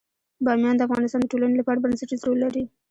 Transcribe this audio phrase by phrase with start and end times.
[0.45, 2.63] بامیان د افغانستان د ټولنې لپاره بنسټيز رول لري.